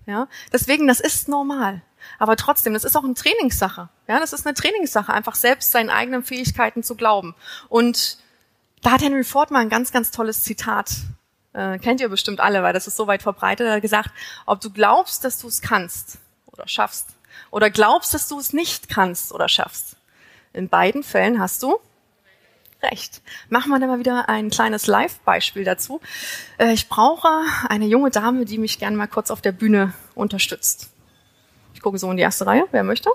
[0.07, 1.83] Ja, deswegen, das ist normal.
[2.19, 3.89] Aber trotzdem, das ist auch eine Trainingssache.
[4.09, 7.35] Ja, das ist eine Trainingssache, einfach selbst seinen eigenen Fähigkeiten zu glauben.
[7.69, 8.17] Und
[8.83, 10.91] da hat Henry Ford mal ein ganz, ganz tolles Zitat.
[11.53, 13.67] Äh, kennt ihr bestimmt alle, weil das ist so weit verbreitet.
[13.67, 14.11] Er hat gesagt,
[14.47, 17.09] ob du glaubst, dass du es kannst oder schaffst,
[17.51, 19.97] oder glaubst, dass du es nicht kannst oder schaffst.
[20.53, 21.79] In beiden Fällen hast du
[22.83, 23.23] recht.
[23.49, 26.01] Machen wir dann mal wieder ein kleines Live-Beispiel dazu.
[26.59, 27.29] Äh, ich brauche
[27.69, 30.91] eine junge Dame, die mich gerne mal kurz auf der Bühne unterstützt.
[31.75, 32.67] Ich gucke so in die erste Reihe.
[32.71, 33.11] Wer möchte?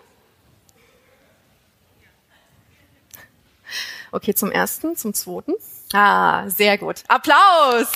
[4.16, 5.54] Okay, zum ersten, zum zweiten.
[5.92, 7.04] Ah, sehr gut.
[7.10, 7.88] Applaus!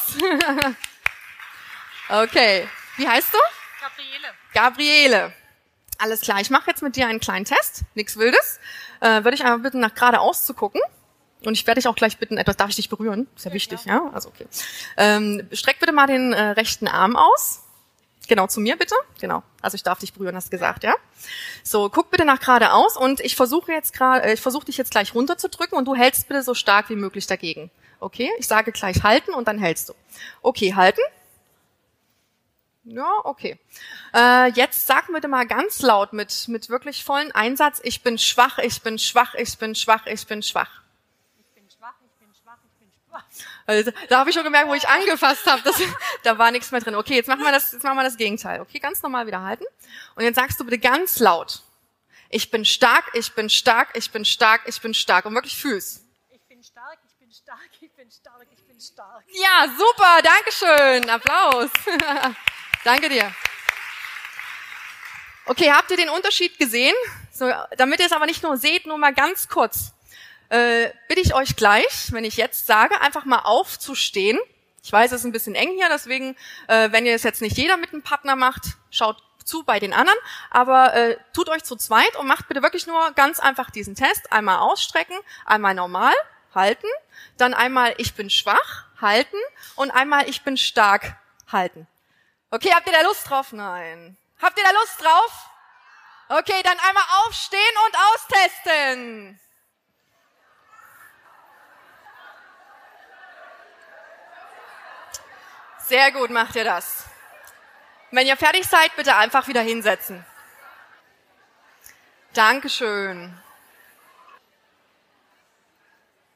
[2.10, 2.67] okay.
[2.97, 3.38] Wie heißt du?
[3.79, 4.27] Gabriele.
[4.53, 5.34] Gabriele.
[5.97, 8.60] Alles klar, ich mache jetzt mit dir einen kleinen Test, nichts Wildes.
[8.99, 10.82] Äh, Würde ich einmal bitten, nach geradeaus zu gucken.
[11.45, 13.29] Und ich werde dich auch gleich bitten, etwas, darf ich dich berühren?
[13.38, 14.08] Ist ja, ja wichtig, klar.
[14.08, 14.12] ja?
[14.13, 14.45] Also okay.
[14.97, 17.63] Ähm, streck bitte mal den äh, rechten Arm aus.
[18.29, 18.93] Genau, zu mir bitte.
[19.19, 19.41] Genau.
[19.59, 20.93] Also ich darf dich berühren, hast gesagt, ja?
[21.63, 24.91] So, guck bitte nach geradeaus und ich versuche jetzt gerade, äh, ich versuche dich jetzt
[24.91, 27.71] gleich runterzudrücken und du hältst bitte so stark wie möglich dagegen.
[27.99, 28.29] Okay?
[28.37, 29.93] Ich sage gleich halten und dann hältst du.
[30.43, 31.01] Okay, halten.
[32.83, 33.57] Ja, okay.
[34.13, 38.59] Äh, jetzt sag bitte mal ganz laut mit, mit wirklich vollen Einsatz, ich bin schwach,
[38.59, 40.83] ich bin schwach, ich bin schwach, ich bin schwach.
[41.39, 43.25] Ich bin schwach, ich bin schwach, ich bin schwach.
[43.69, 45.62] Also, da habe ich schon gemerkt, wo ich angefasst habe,
[46.23, 46.95] da war nichts mehr drin.
[46.95, 48.62] Okay, jetzt machen wir das, jetzt machen wir das Gegenteil.
[48.62, 49.63] Okay, ganz normal wieder halten.
[50.15, 51.62] Und jetzt sagst du bitte ganz laut,
[52.32, 55.25] ich bin stark, ich bin stark, ich bin stark, ich bin stark.
[55.25, 56.01] Und wirklich fühlst.
[56.32, 59.23] Ich bin stark, ich bin stark, ich bin stark, ich bin stark.
[59.34, 61.69] Ja, super, Dankeschön, Applaus.
[62.84, 63.32] Danke dir.
[65.45, 66.95] Okay, habt ihr den Unterschied gesehen?
[67.32, 69.91] So, damit ihr es aber nicht nur seht, nur mal ganz kurz.
[70.49, 74.39] Äh, bitte ich euch gleich, wenn ich jetzt sage, einfach mal aufzustehen.
[74.83, 76.35] Ich weiß, es ist ein bisschen eng hier, deswegen,
[76.67, 79.93] äh, wenn ihr es jetzt nicht jeder mit einem Partner macht, schaut zu bei den
[79.93, 80.17] anderen,
[80.51, 84.31] aber äh, tut euch zu zweit und macht bitte wirklich nur ganz einfach diesen Test.
[84.31, 86.13] Einmal ausstrecken, einmal normal,
[86.53, 86.88] halten,
[87.38, 89.38] dann einmal ich bin schwach, halten
[89.75, 91.15] und einmal ich bin stark,
[91.51, 91.88] halten.
[92.51, 93.51] Okay, habt ihr da Lust drauf?
[93.51, 94.17] Nein.
[94.41, 95.49] Habt ihr da Lust drauf?
[96.29, 99.39] Okay, dann einmal aufstehen und austesten.
[105.89, 107.06] Sehr gut macht ihr das.
[108.12, 110.23] Wenn ihr fertig seid, bitte einfach wieder hinsetzen.
[112.34, 113.36] Dankeschön.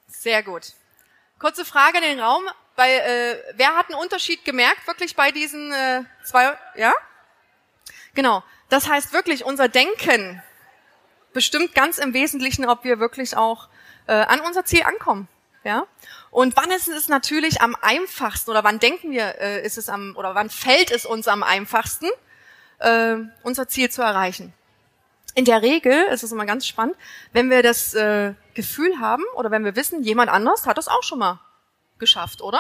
[0.08, 0.74] Sehr gut.
[1.38, 2.44] Kurze Frage in den Raum.
[2.76, 6.58] Bei, äh, wer hat einen Unterschied gemerkt, wirklich bei diesen äh, zwei?
[6.76, 6.92] Ja?
[8.16, 8.44] Genau.
[8.70, 10.42] Das heißt wirklich, unser Denken
[11.32, 13.70] bestimmt ganz im Wesentlichen, ob wir wirklich auch
[14.08, 15.28] äh, an unser Ziel ankommen.
[15.64, 15.86] Ja?
[16.32, 20.16] Und wann ist es natürlich am einfachsten oder wann denken wir, äh, ist es am
[20.18, 22.08] oder wann fällt es uns am einfachsten,
[22.80, 24.54] äh, unser Ziel zu erreichen?
[25.36, 26.96] In der Regel ist es immer ganz spannend,
[27.32, 31.04] wenn wir das äh, Gefühl haben oder wenn wir wissen, jemand anders hat das auch
[31.04, 31.40] schon mal
[31.98, 32.60] geschafft, oder?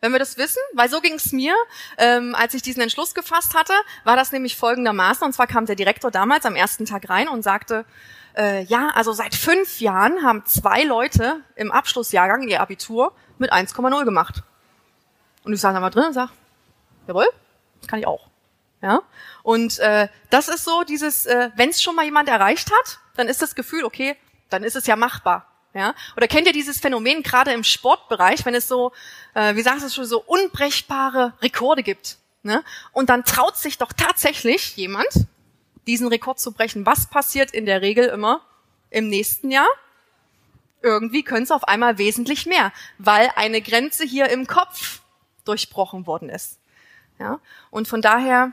[0.00, 1.54] Wenn wir das wissen, weil so ging es mir,
[1.96, 3.72] ähm, als ich diesen Entschluss gefasst hatte,
[4.04, 5.24] war das nämlich folgendermaßen.
[5.24, 7.86] Und zwar kam der Direktor damals am ersten Tag rein und sagte,
[8.36, 14.04] äh, ja, also seit fünf Jahren haben zwei Leute im Abschlussjahrgang ihr Abitur mit 1,0
[14.04, 14.42] gemacht.
[15.44, 16.30] Und ich saß da mal drin und sag,
[17.06, 17.28] jawohl,
[17.80, 18.28] das kann ich auch.
[18.82, 19.02] Ja?
[19.42, 23.28] Und äh, das ist so dieses, äh, wenn es schon mal jemand erreicht hat, dann
[23.28, 24.16] ist das Gefühl, okay,
[24.50, 25.46] dann ist es ja machbar.
[25.72, 25.94] Ja?
[26.16, 28.92] Oder kennt ihr dieses Phänomen gerade im Sportbereich, wenn es so,
[29.34, 32.18] äh, wie sagst du schon, so unbrechbare Rekorde gibt?
[32.42, 32.62] Ne?
[32.92, 35.08] Und dann traut sich doch tatsächlich jemand,
[35.86, 36.86] diesen Rekord zu brechen.
[36.86, 38.40] Was passiert in der Regel immer
[38.90, 39.68] im nächsten Jahr?
[40.82, 45.00] Irgendwie können es auf einmal wesentlich mehr, weil eine Grenze hier im Kopf
[45.44, 46.58] durchbrochen worden ist.
[47.18, 47.40] Ja?
[47.70, 48.52] Und von daher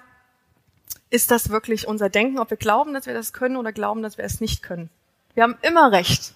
[1.09, 4.17] ist das wirklich unser Denken, ob wir glauben, dass wir das können oder glauben, dass
[4.17, 4.89] wir es nicht können.
[5.33, 6.33] Wir haben immer Recht.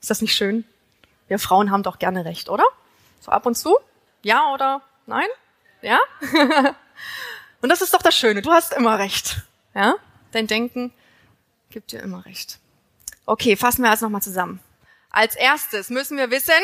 [0.00, 0.64] Ist das nicht schön?
[1.28, 2.64] Wir Frauen haben doch gerne Recht, oder?
[3.20, 3.76] So ab und zu?
[4.22, 5.28] Ja oder nein?
[5.82, 5.98] Ja?
[7.60, 8.42] und das ist doch das Schöne.
[8.42, 9.42] Du hast immer Recht.
[9.74, 9.94] Ja?
[10.32, 10.92] Dein Denken
[11.70, 12.58] gibt dir immer Recht.
[13.26, 14.60] Okay, fassen wir also nochmal zusammen.
[15.10, 16.62] Als erstes müssen wir wissen,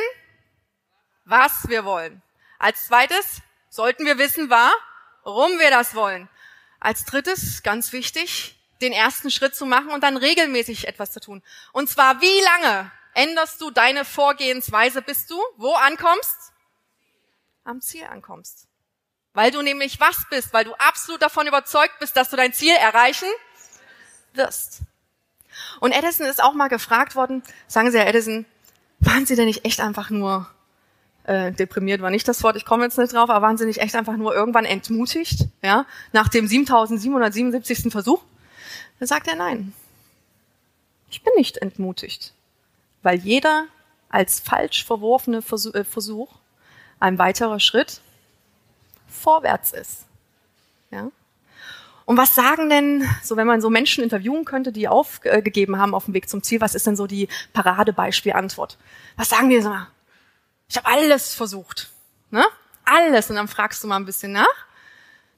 [1.24, 2.22] was wir wollen.
[2.58, 6.28] Als zweites sollten wir wissen, warum wir das wollen.
[6.80, 11.42] Als drittes, ganz wichtig, den ersten Schritt zu machen und dann regelmäßig etwas zu tun.
[11.72, 16.52] Und zwar wie lange änderst du deine Vorgehensweise, bis du wo ankommst?
[17.64, 18.68] Am Ziel ankommst.
[19.32, 22.74] Weil du nämlich was bist, weil du absolut davon überzeugt bist, dass du dein Ziel
[22.74, 23.28] erreichen
[24.36, 24.80] wirst.
[25.80, 28.44] Und Edison ist auch mal gefragt worden, sagen Sie, Herr Edison,
[29.00, 30.48] waren Sie denn nicht echt einfach nur
[31.26, 33.80] äh, deprimiert war nicht das Wort, ich komme jetzt nicht drauf, aber waren Sie nicht
[33.80, 37.90] echt einfach nur irgendwann entmutigt, ja, nach dem 7777.
[37.90, 38.22] Versuch?
[38.98, 39.72] Dann sagt er nein.
[41.10, 42.32] Ich bin nicht entmutigt,
[43.02, 43.66] weil jeder
[44.08, 46.36] als falsch verworfene Versuch, äh, Versuch
[47.00, 48.00] ein weiterer Schritt
[49.08, 50.04] vorwärts ist.
[50.90, 51.10] Ja?
[52.06, 56.04] Und was sagen denn, so wenn man so Menschen interviewen könnte, die aufgegeben haben auf
[56.04, 58.78] dem Weg zum Ziel, was ist denn so die Paradebeispielantwort?
[59.16, 59.76] Was sagen die so?
[60.68, 61.90] Ich habe alles versucht.
[62.30, 62.44] Ne?
[62.84, 63.28] Alles.
[63.28, 64.46] Und dann fragst du mal ein bisschen nach.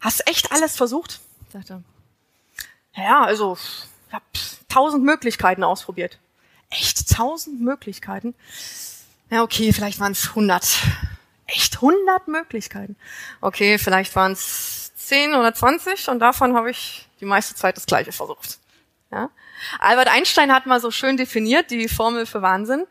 [0.00, 1.20] Hast du echt alles versucht?
[1.50, 1.82] Sagte,
[2.94, 3.56] ja, also
[4.08, 4.24] ich habe
[4.68, 6.18] tausend Möglichkeiten ausprobiert.
[6.68, 8.34] Echt tausend Möglichkeiten?
[9.30, 10.82] Ja, okay, vielleicht waren es hundert.
[11.46, 12.96] Echt hundert Möglichkeiten?
[13.40, 14.77] Okay, vielleicht waren es
[15.08, 18.58] 10 oder 20 und davon habe ich die meiste Zeit das Gleiche versucht.
[19.10, 19.30] Ja?
[19.78, 22.86] Albert Einstein hat mal so schön definiert, die Formel für Wahnsinn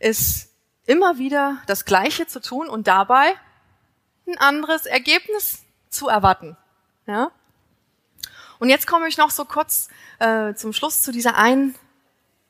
[0.00, 0.48] ist
[0.86, 3.34] immer wieder das Gleiche zu tun und dabei
[4.26, 6.56] ein anderes Ergebnis zu erwarten.
[7.06, 7.30] Ja?
[8.58, 9.88] Und jetzt komme ich noch so kurz
[10.20, 11.74] äh, zum Schluss zu dieser einen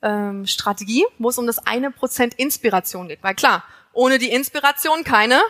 [0.00, 3.22] ähm, Strategie, wo es um das eine Prozent Inspiration geht.
[3.24, 5.40] Weil klar, ohne die Inspiration keine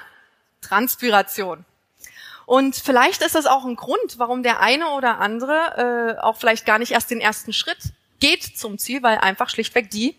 [0.62, 1.66] Transpiration.
[2.48, 6.64] Und vielleicht ist das auch ein Grund, warum der eine oder andere äh, auch vielleicht
[6.64, 10.16] gar nicht erst den ersten Schritt geht zum Ziel, weil einfach schlichtweg die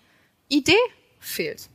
[0.47, 0.77] Idee
[1.19, 1.69] fehlt.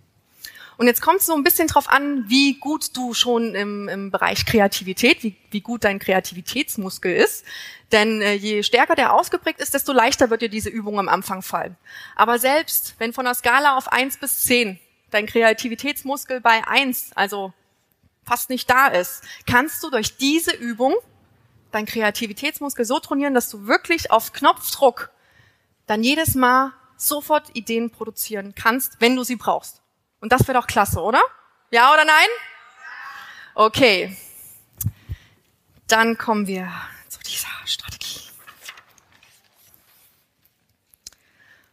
[0.76, 4.12] Und jetzt kommt es so ein bisschen drauf an, wie gut du schon im, im
[4.12, 7.44] Bereich Kreativität, wie, wie gut dein Kreativitätsmuskel ist.
[7.90, 11.42] Denn äh, je stärker der ausgeprägt ist, desto leichter wird dir diese Übung am Anfang
[11.42, 11.76] fallen.
[12.14, 14.78] Aber selbst wenn von der Skala auf eins bis zehn
[15.10, 17.52] dein Kreativitätsmuskel bei eins, also
[18.24, 20.94] fast nicht da ist, kannst du durch diese Übung
[21.70, 25.10] dein Kreativitätsmuskel so trainieren, dass du wirklich auf Knopfdruck
[25.86, 29.82] dann jedes Mal sofort Ideen produzieren kannst, wenn du sie brauchst.
[30.20, 31.20] Und das wäre doch klasse, oder?
[31.70, 32.28] Ja oder nein?
[33.54, 34.16] Okay.
[35.86, 36.72] dann kommen wir
[37.08, 38.20] zu dieser Strategie.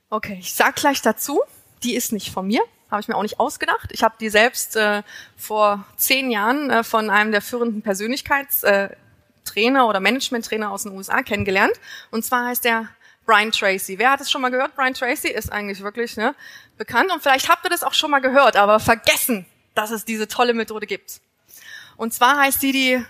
[0.10, 1.42] Okay, ich sag gleich dazu,
[1.84, 2.62] die ist nicht von mir,
[2.92, 3.90] habe ich mir auch nicht ausgedacht.
[3.92, 5.02] Ich habe die selbst äh,
[5.38, 8.96] vor zehn Jahren äh, von einem der führenden Persönlichkeitstrainer
[9.56, 11.74] äh, oder Management-Trainer aus den USA kennengelernt.
[12.12, 12.90] Und zwar heißt der
[13.26, 13.98] Brian Tracy.
[13.98, 14.76] Wer hat es schon mal gehört?
[14.76, 16.36] Brian Tracy ist eigentlich wirklich ne,
[16.78, 20.28] bekannt und vielleicht habt ihr das auch schon mal gehört, aber vergessen, dass es diese
[20.28, 21.22] tolle Methode gibt.
[21.96, 23.06] Und zwar heißt die die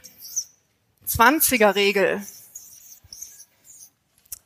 [1.08, 2.22] 20er-Regel.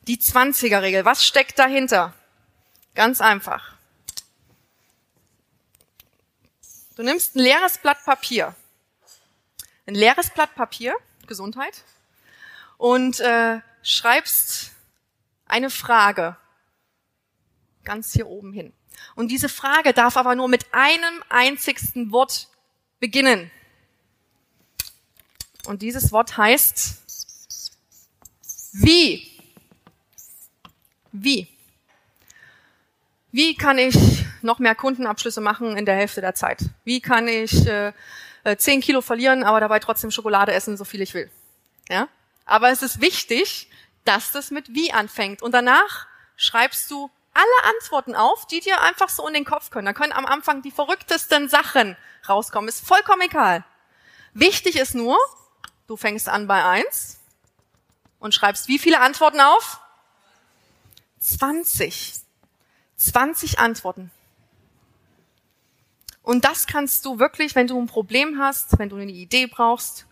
[0.06, 1.04] Die 20er-Regel.
[1.04, 2.14] Was steckt dahinter?
[2.94, 3.75] Ganz einfach.
[6.96, 8.56] Du nimmst ein leeres Blatt Papier.
[9.86, 11.84] Ein leeres Blatt Papier, Gesundheit,
[12.78, 14.72] und äh, schreibst
[15.44, 16.36] eine Frage
[17.84, 18.72] ganz hier oben hin.
[19.14, 22.48] Und diese Frage darf aber nur mit einem einzigsten Wort
[22.98, 23.50] beginnen.
[25.66, 27.02] Und dieses Wort heißt
[28.72, 29.38] wie.
[31.12, 31.46] Wie.
[33.32, 36.60] Wie kann ich noch mehr Kundenabschlüsse machen in der Hälfte der Zeit?
[36.84, 37.92] Wie kann ich äh,
[38.56, 41.30] 10 äh, Kilo verlieren, aber dabei trotzdem Schokolade essen, so viel ich will?
[41.90, 42.08] Ja?
[42.46, 43.68] Aber es ist wichtig,
[44.04, 45.42] dass das mit wie anfängt.
[45.42, 46.06] Und danach
[46.36, 49.86] schreibst du alle Antworten auf, die dir einfach so in den Kopf können.
[49.86, 51.96] Da können am Anfang die verrücktesten Sachen
[52.28, 52.68] rauskommen.
[52.68, 53.64] Ist vollkommen egal.
[54.32, 55.18] Wichtig ist nur,
[55.86, 57.20] du fängst an bei eins
[58.18, 59.80] und schreibst wie viele Antworten auf?
[61.20, 62.14] 20.
[62.96, 64.10] 20 Antworten.
[66.26, 70.06] Und das kannst du wirklich, wenn du ein Problem hast, wenn du eine Idee brauchst,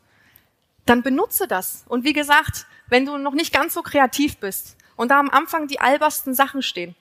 [0.86, 1.82] dann benutze das.
[1.88, 5.66] Und wie gesagt, wenn du noch nicht ganz so kreativ bist und da am Anfang
[5.66, 6.94] die albersten Sachen stehen,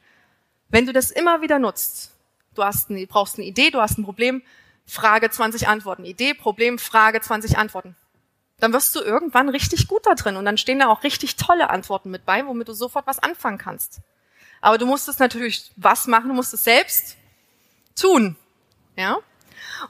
[0.69, 2.11] wenn du das immer wieder nutzt,
[2.55, 4.41] du hast eine, brauchst eine Idee, du hast ein Problem,
[4.87, 6.05] Frage 20 Antworten.
[6.05, 7.95] Idee, Problem, Frage 20 Antworten.
[8.57, 11.69] Dann wirst du irgendwann richtig gut da drin und dann stehen da auch richtig tolle
[11.69, 13.99] Antworten mit bei, womit du sofort was anfangen kannst.
[14.59, 17.15] Aber du musst es natürlich was machen, du musst es selbst
[17.95, 18.37] tun.
[18.95, 19.19] Ja?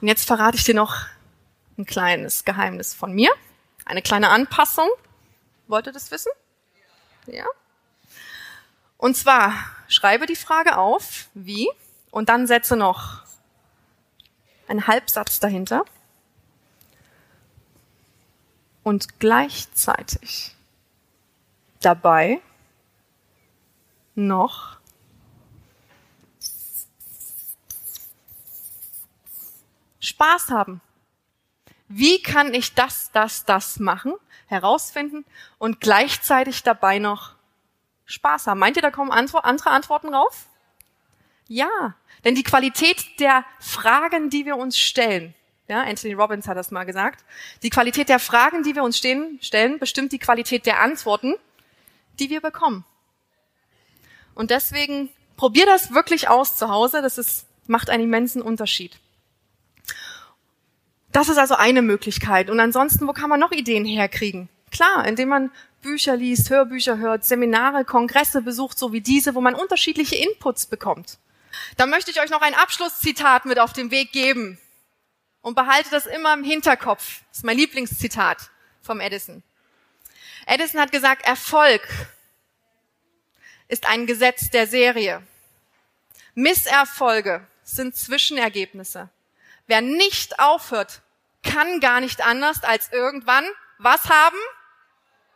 [0.02, 0.96] Und jetzt verrate ich dir noch
[1.78, 3.32] ein kleines Geheimnis von mir,
[3.86, 4.90] eine kleine Anpassung
[5.68, 6.32] Wollt ihr das wissen?
[7.26, 7.46] Ja?
[8.98, 9.54] Und zwar
[9.88, 11.70] schreibe die Frage auf, wie,
[12.12, 13.24] und dann setze noch
[14.68, 15.84] einen Halbsatz dahinter.
[18.84, 20.56] Und gleichzeitig
[21.82, 22.42] dabei
[24.16, 24.78] noch
[30.04, 30.82] Spaß haben.
[31.88, 34.14] Wie kann ich das, das, das machen?
[34.54, 35.26] herausfinden
[35.58, 37.34] und gleichzeitig dabei noch
[38.06, 38.60] Spaß haben.
[38.60, 40.48] Meint ihr, da kommen andere Antworten rauf?
[41.48, 45.34] Ja, denn die Qualität der Fragen, die wir uns stellen,
[45.68, 47.24] ja, Anthony Robbins hat das mal gesagt,
[47.64, 51.36] die Qualität der Fragen, die wir uns stehen, stellen, bestimmt die Qualität der Antworten,
[52.20, 52.86] die wir bekommen.
[54.36, 59.00] Und deswegen probier das wirklich aus zu Hause, das ist, macht einen immensen Unterschied.
[61.14, 62.50] Das ist also eine Möglichkeit.
[62.50, 64.50] Und ansonsten, wo kann man noch Ideen herkriegen?
[64.72, 69.54] Klar, indem man Bücher liest, Hörbücher hört, Seminare, Kongresse besucht, so wie diese, wo man
[69.54, 71.20] unterschiedliche Inputs bekommt.
[71.78, 74.60] Da möchte ich euch noch ein Abschlusszitat mit auf den Weg geben.
[75.42, 77.22] Und behalte das immer im Hinterkopf.
[77.30, 78.50] Das ist mein Lieblingszitat
[78.82, 79.44] vom Edison.
[80.48, 81.88] Edison hat gesagt, Erfolg
[83.68, 85.22] ist ein Gesetz der Serie.
[86.34, 89.10] Misserfolge sind Zwischenergebnisse.
[89.68, 91.02] Wer nicht aufhört,
[91.44, 93.46] kann gar nicht anders als irgendwann
[93.80, 94.38] was haben?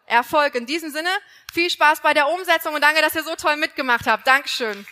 [0.06, 0.56] Erfolg.
[0.56, 1.10] In diesem Sinne,
[1.54, 4.26] viel Spaß bei der Umsetzung und danke, dass ihr so toll mitgemacht habt.
[4.26, 4.88] Dankeschön.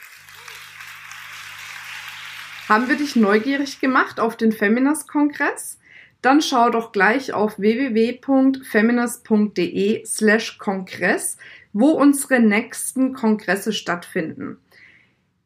[2.67, 5.77] Haben wir dich neugierig gemacht auf den Feminist-Kongress?
[6.21, 11.37] Dann schau doch gleich auf www.feminist.de slash Kongress,
[11.73, 14.57] wo unsere nächsten Kongresse stattfinden.